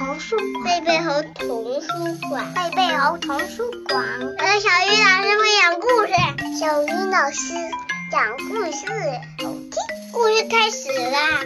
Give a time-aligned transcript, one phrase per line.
[0.00, 1.88] 童书馆贝贝猴童书
[2.30, 4.02] 馆，贝贝猴童书馆。
[4.38, 6.12] 我是小鱼老师会讲故事，
[6.58, 7.52] 小鱼老师
[8.10, 8.86] 讲故事，
[9.44, 9.76] 好听。
[10.10, 11.44] 故事开始啦！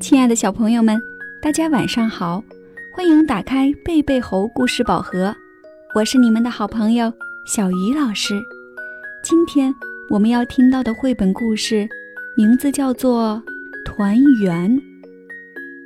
[0.00, 0.98] 亲爱的小朋友们，
[1.42, 2.42] 大家晚上好，
[2.96, 5.36] 欢迎打开贝贝猴故事宝盒，
[5.94, 7.12] 我是你们的好朋友
[7.44, 8.40] 小鱼老师。
[9.22, 9.74] 今天
[10.08, 11.86] 我们要听到的绘本故事，
[12.34, 13.42] 名字叫做
[13.84, 14.70] 《团圆》。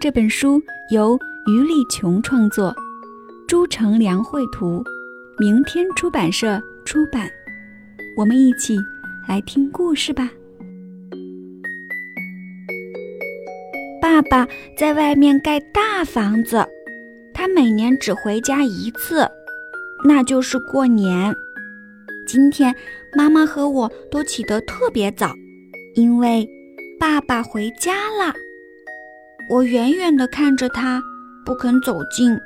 [0.00, 0.58] 这本书
[0.90, 2.74] 由于立琼创作，
[3.46, 4.82] 朱成良绘图，
[5.38, 7.28] 明天出版社出版。
[8.16, 8.78] 我们一起
[9.28, 10.30] 来听故事吧。
[14.00, 16.66] 爸爸在外面盖大房子，
[17.34, 19.28] 他每年只回家一次，
[20.06, 21.34] 那就是过年。
[22.26, 22.74] 今天
[23.14, 25.34] 妈妈和我都起得特别早，
[26.00, 26.48] 因为
[26.98, 28.32] 爸爸回家了。
[29.50, 31.02] 我远远地看着他，
[31.44, 32.38] 不肯走近。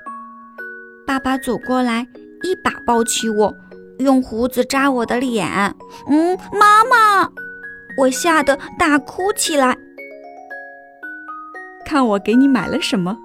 [1.07, 2.09] 爸爸走过来，
[2.43, 3.55] 一把抱起我，
[4.01, 5.47] 用胡子扎我的脸。
[6.11, 7.31] 嗯，妈妈，
[7.97, 9.77] 我吓得大哭起来。
[11.87, 13.17] 看我给你买了什么？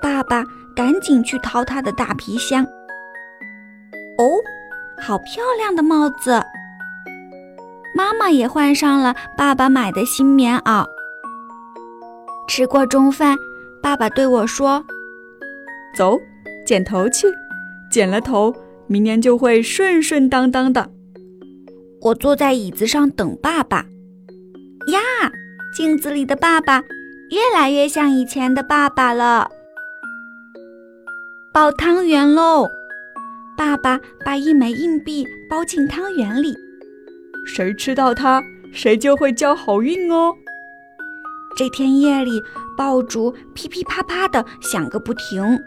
[0.00, 0.44] 爸爸
[0.76, 2.64] 赶紧去掏他的大皮箱。
[4.18, 4.38] 哦，
[5.00, 6.40] 好漂亮的帽子！
[7.96, 10.86] 妈妈也换上了爸爸买的新棉袄。
[12.46, 13.38] 吃过中饭，
[13.82, 14.84] 爸爸对我说
[15.96, 16.20] ：“走，
[16.66, 17.26] 剪头去。
[17.90, 18.54] 剪了头，
[18.86, 20.90] 明年就会顺顺当当的。”
[22.02, 23.78] 我坐在椅子上等爸爸。
[24.88, 25.00] 呀，
[25.74, 26.82] 镜子里的爸爸。
[27.30, 29.50] 越来越像以前的爸爸了。
[31.52, 32.68] 包汤圆喽！
[33.56, 36.56] 爸爸把一枚硬币包进汤圆里，
[37.46, 40.34] 谁吃到它，谁就会交好运哦。
[41.56, 42.42] 这天夜里，
[42.76, 45.58] 爆竹噼噼啪啪的响个不停。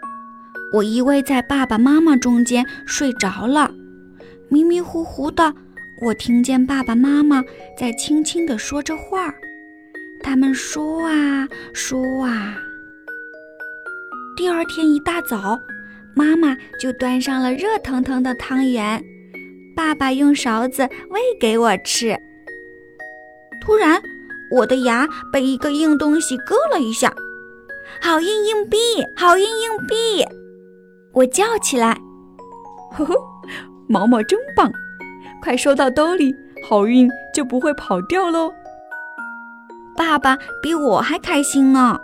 [0.72, 3.72] 我依偎在爸爸妈妈中间睡着了，
[4.48, 5.52] 迷迷糊糊的，
[6.02, 7.42] 我听见爸爸妈妈
[7.76, 9.34] 在轻轻地说着话儿。
[10.22, 12.56] 他们说啊说啊。
[14.36, 15.58] 第二天一大早，
[16.14, 19.02] 妈妈就端上了热腾腾的汤圆，
[19.80, 22.14] 爸爸用勺子喂给我吃。
[23.62, 23.98] 突然，
[24.52, 27.10] 我的牙被一个硬东西割了一下，
[27.98, 28.76] 好运硬币，
[29.16, 30.22] 好运硬币！
[31.14, 31.98] 我叫起来
[32.92, 33.14] ：“呵呵，
[33.88, 34.70] 毛毛真棒！
[35.42, 36.36] 快收到兜里，
[36.68, 38.52] 好运就不会跑掉喽！”
[39.96, 41.98] 爸爸比我还开心呢。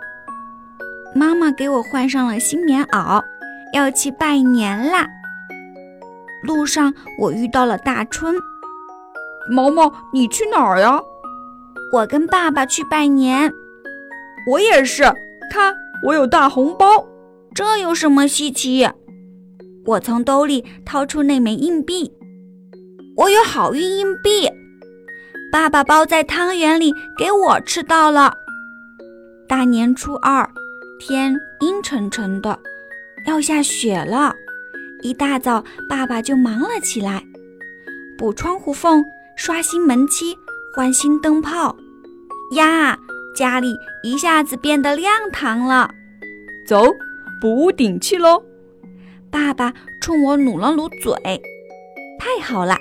[1.13, 3.23] 妈妈给我换上了新棉袄，
[3.71, 5.07] 要去拜年啦。
[6.43, 8.35] 路上我遇到了大春。
[9.49, 11.01] 毛毛，你去哪儿呀？
[11.93, 13.51] 我跟爸爸去拜年。
[14.49, 15.03] 我也是。
[15.49, 15.73] 看，
[16.05, 17.05] 我有大红包。
[17.55, 18.87] 这有什么稀奇？
[19.85, 22.11] 我从兜里掏出那枚硬币。
[23.15, 24.49] 我有好运硬币。
[25.51, 28.33] 爸爸包在汤圆里给我吃到了。
[29.47, 30.47] 大年初二，
[30.99, 32.59] 天阴沉沉的，
[33.25, 34.35] 要下雪了。
[35.01, 37.23] 一大早，爸爸就忙了起来，
[38.17, 39.03] 补窗户缝、
[39.35, 40.37] 刷新门漆、
[40.75, 41.75] 换新灯泡。
[42.55, 42.97] 呀，
[43.35, 45.89] 家里一下子变得亮堂了。
[46.67, 46.85] 走，
[47.41, 48.43] 补屋顶去喽！
[49.29, 51.13] 爸爸冲我努了努嘴。
[52.19, 52.77] 太好了。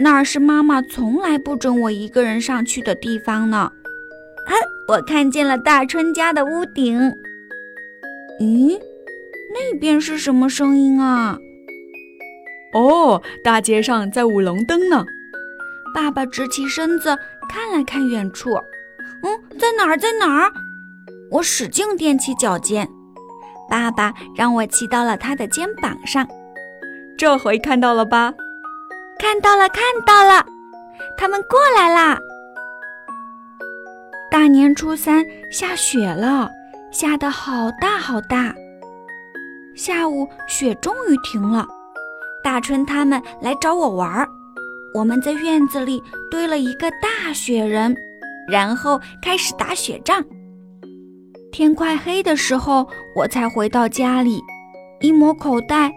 [0.00, 3.70] 那儿是妈妈从来不准我一个人上去的地方呢。
[4.46, 4.52] 啊，
[4.88, 6.98] 我看见了大春家的屋顶。
[8.40, 8.76] 咦，
[9.54, 11.38] 那边是什么声音啊？
[12.74, 15.04] 哦，大街上在舞龙灯呢。
[15.94, 17.16] 爸爸直起身子
[17.48, 18.50] 看了看远处。
[19.22, 19.96] 嗯，在哪儿？
[19.96, 20.52] 在哪儿？
[21.30, 22.88] 我使劲踮起脚尖。
[23.70, 26.28] 爸爸让我骑到了他的肩膀上。
[27.16, 28.34] 这回看到了吧？
[29.18, 30.44] 看到了，看到了，
[31.16, 32.18] 他们过来啦！
[34.30, 36.50] 大年初三下雪了，
[36.90, 38.52] 下得好大好大。
[39.76, 41.66] 下午雪终于停了，
[42.44, 44.28] 大春他们来找我玩儿。
[44.94, 46.00] 我们在院子里
[46.30, 47.96] 堆了一个大雪人，
[48.48, 50.22] 然后开始打雪仗。
[51.50, 52.86] 天快黑的时候，
[53.16, 54.42] 我才回到家里，
[55.00, 55.90] 一摸口袋，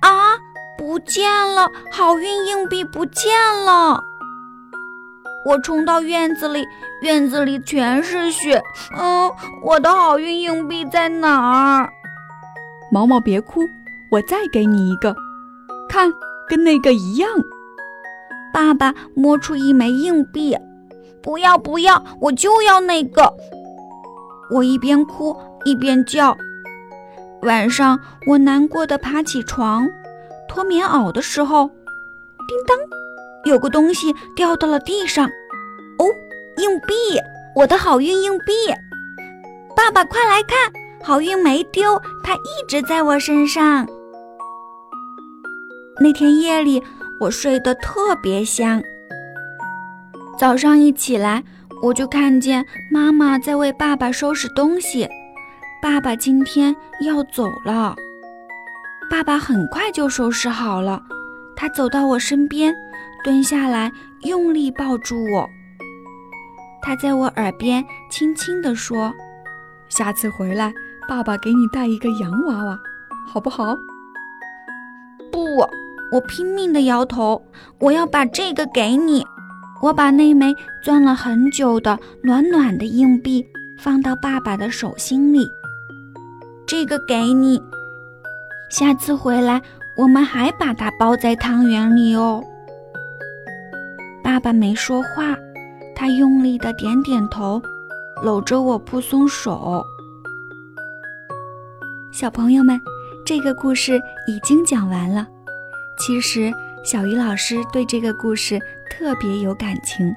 [0.00, 0.36] 啊！
[0.76, 4.00] 不见了，好运硬币不见了！
[5.44, 6.64] 我冲到院子里，
[7.02, 8.62] 院子里全是雪。
[8.96, 9.30] 嗯，
[9.62, 11.90] 我的好运硬币在哪儿？
[12.92, 13.62] 毛毛别哭，
[14.12, 15.16] 我再给你一个，
[15.98, 16.14] 看，
[16.48, 17.28] 跟那个一样。
[18.54, 20.56] 爸爸摸出一枚硬币，
[21.20, 23.34] 不要不要，我就要那个！
[24.48, 26.36] 我一边哭一边叫。
[27.42, 27.98] 晚上
[28.28, 29.88] 我难过的爬起床，
[30.48, 31.66] 脱棉袄的时候，
[32.46, 32.78] 叮当，
[33.44, 35.26] 有个东西掉到了地上。
[35.26, 36.06] 哦，
[36.58, 36.94] 硬币，
[37.56, 38.52] 我的好运硬币！
[39.74, 40.56] 爸爸快来看，
[41.02, 43.84] 好运没丢，它一直在我身上。
[46.00, 46.82] 那天夜里
[47.20, 48.82] 我睡得特别香。
[50.38, 51.42] 早上一起来，
[51.82, 55.08] 我就看见妈妈在为爸爸收拾东西。
[55.82, 56.74] 爸爸今天
[57.04, 57.96] 要走了。
[59.10, 61.02] 爸爸很快就收拾好了，
[61.56, 62.74] 他走到我身边，
[63.24, 63.90] 蹲下来，
[64.22, 65.48] 用力抱住我。
[66.80, 69.12] 他在我耳边轻轻地说
[69.90, 70.72] ：“下次回来，
[71.08, 72.78] 爸爸给你带一个洋娃娃，
[73.26, 73.76] 好不好？”
[76.10, 77.42] 我拼命地摇头。
[77.78, 79.24] 我要把这个给你。
[79.80, 80.52] 我把那枚
[80.82, 83.46] 钻了很久的暖暖的硬币
[83.78, 85.48] 放到爸爸的手心里。
[86.66, 87.62] 这个给你，
[88.68, 89.62] 下次回来
[89.96, 92.42] 我们还把它包在汤圆里哦。
[94.24, 95.36] 爸爸没说话，
[95.94, 97.62] 他用力的点点头，
[98.22, 99.84] 搂着我不松手。
[102.10, 102.80] 小朋友们，
[103.24, 105.26] 这个故事已经讲完了。
[105.98, 106.52] 其实
[106.84, 108.58] 小鱼老师对这个故事。
[108.90, 110.12] 特别有感情，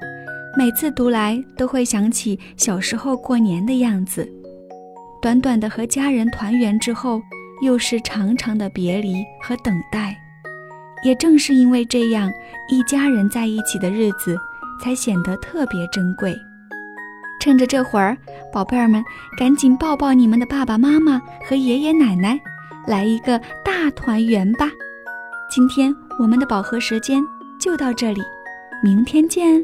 [0.58, 4.28] 每次读来都会想起小时候过年的样子。
[5.20, 7.22] 短短的和家人团圆之后，
[7.62, 10.16] 又是长长的别离和等待。
[11.04, 12.28] 也正是因为这样，
[12.68, 14.36] 一家人在一起的日子
[14.82, 16.36] 才显得特别珍贵。
[17.40, 18.18] 趁着这会儿，
[18.52, 19.04] 宝贝儿们
[19.38, 22.40] 赶紧抱抱你们的爸爸妈妈和爷爷奶奶，
[22.88, 24.68] 来一个大团圆吧！
[25.54, 27.22] 今天我们的饱和时间
[27.60, 28.22] 就到这里。
[28.82, 29.62] 明天见。